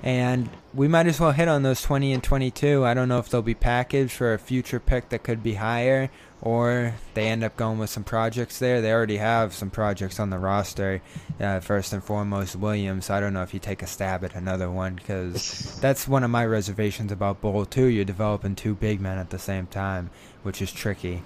[0.04, 2.84] And we might as well hit on those 20 and 22.
[2.84, 6.10] I don't know if they'll be packaged for a future pick that could be higher,
[6.42, 8.82] or they end up going with some projects there.
[8.82, 11.00] They already have some projects on the roster.
[11.40, 13.08] Uh, first and foremost, Williams.
[13.08, 16.30] I don't know if you take a stab at another one because that's one of
[16.30, 17.86] my reservations about Bol, too.
[17.86, 20.10] You're developing two big men at the same time,
[20.42, 21.22] which is tricky.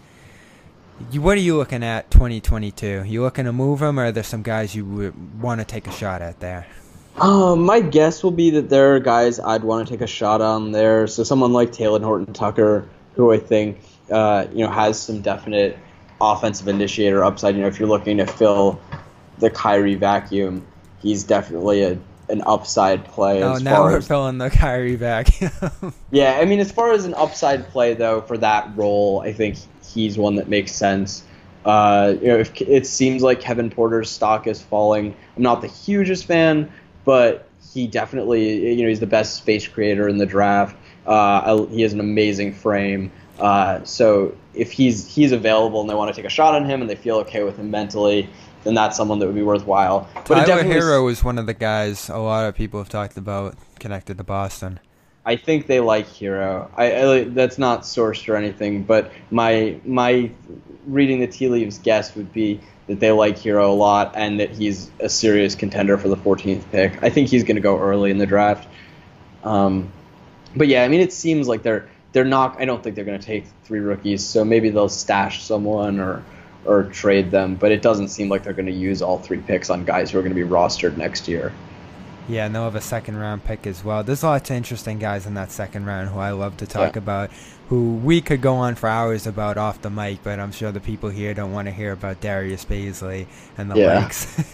[1.11, 3.05] You, what are you looking at 2022?
[3.05, 5.87] You looking to move them, or are there some guys you would want to take
[5.87, 6.66] a shot at there?
[7.16, 10.41] Um, my guess will be that there are guys I'd want to take a shot
[10.41, 11.07] on there.
[11.07, 15.79] So someone like Talen Horton Tucker, who I think uh, you know has some definite
[16.20, 17.55] offensive initiator upside.
[17.57, 18.81] You know, if you're looking to fill
[19.39, 20.66] the Kyrie vacuum,
[21.01, 21.99] he's definitely a
[22.29, 23.43] an upside play.
[23.43, 25.29] Oh, now we're as, filling the Kyrie back.
[26.11, 29.57] yeah, I mean, as far as an upside play though for that role, I think
[29.93, 31.24] he's one that makes sense.
[31.64, 35.68] Uh, you know, if it seems like Kevin Porter's stock is falling, I'm not the
[35.68, 36.72] hugest fan,
[37.05, 40.76] but he definitely, you know, he's the best space creator in the draft.
[41.07, 43.11] Uh, he has an amazing frame.
[43.39, 46.80] Uh, so if he's he's available and they want to take a shot on him
[46.80, 48.28] and they feel okay with him mentally,
[48.64, 50.09] then that's someone that would be worthwhile.
[50.26, 53.57] But Tyler Herro is one of the guys a lot of people have talked about
[53.78, 54.80] connected to Boston.
[55.29, 56.70] I think they like Herro.
[56.74, 60.31] I, I, that's not sourced or anything, but my my
[60.87, 64.53] reading the tea leaves guess would be that they like Herro a lot and that
[64.53, 67.03] he's a serious contender for the 14th pick.
[67.03, 68.66] I think he's going to go early in the draft.
[69.45, 69.93] Um,
[70.57, 72.59] but yeah, I mean, it seems like they're they're not.
[72.59, 76.24] I don't think they're going to take three rookies, so maybe they'll stash someone or
[76.64, 77.57] or trade them.
[77.57, 80.18] But it doesn't seem like they're going to use all three picks on guys who
[80.20, 81.53] are going to be rostered next year.
[82.29, 84.05] Yeah, and they'll have a second round pick as well.
[84.05, 86.99] There's lots of interesting guys in that second round who I love to talk yeah.
[86.99, 87.31] about,
[87.68, 90.81] who we could go on for hours about off the mic, but I'm sure the
[90.81, 93.26] people here don't want to hear about Darius Bazley
[93.57, 93.99] and the yeah.
[93.99, 94.45] likes.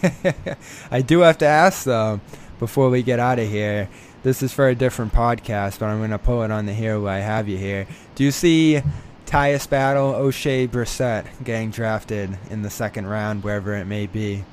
[0.91, 2.21] I do have to ask though,
[2.59, 3.89] before we get out of here,
[4.23, 6.99] this is for a different podcast, but I'm going to pull it on the here
[6.99, 7.87] while I have you here.
[8.15, 8.81] Do you see
[9.25, 14.43] Tyus Battle, Oshae Brissett getting drafted in the second round, wherever it may be?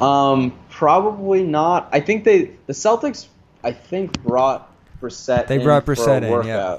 [0.00, 1.88] Um, probably not.
[1.92, 3.28] I think they the Celtics.
[3.62, 4.70] I think brought
[5.00, 5.46] Brissett.
[5.46, 6.46] They brought Brissett in.
[6.46, 6.78] Yeah.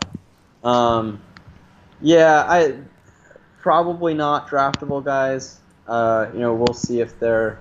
[0.64, 1.22] Um,
[2.02, 2.46] yeah.
[2.48, 2.76] I
[3.62, 5.60] probably not draftable guys.
[5.88, 7.60] Uh, you know, we'll see if they're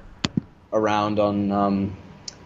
[0.73, 1.97] around on um,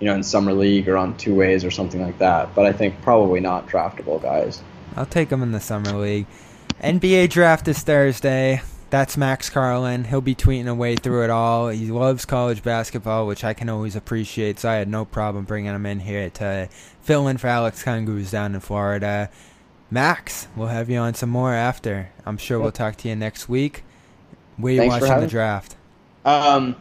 [0.01, 2.55] you know, in summer league or on two ways or something like that.
[2.55, 4.63] But I think probably not draftable guys.
[4.97, 6.27] I'll take them in the summer league.
[6.83, 8.61] NBA draft is Thursday.
[8.91, 10.05] That's Max Carlin.
[10.05, 11.69] He'll be tweeting away through it all.
[11.69, 14.61] He loves college basketball, which I can always appreciate.
[14.61, 16.69] So I had no problem bringing him in here to
[17.03, 19.29] fill in for Alex Kung, who's down in Florida.
[19.91, 22.11] Max, we'll have you on some more after.
[22.25, 23.85] I'm sure we'll talk to you next week.
[24.57, 25.77] Where you Thanks watching the draft?
[26.25, 26.75] Um,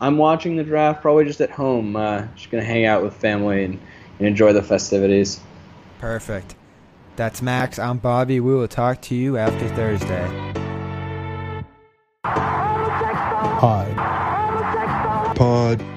[0.00, 1.96] I'm watching the draft probably just at home.
[1.96, 3.80] Uh, just gonna hang out with family and,
[4.18, 5.40] and enjoy the festivities.
[5.98, 6.54] Perfect.
[7.16, 7.78] That's Max.
[7.78, 8.40] I'm Bobby.
[8.40, 10.65] We will talk to you after Thursday.
[13.60, 13.88] Pod.
[15.36, 15.95] Pod.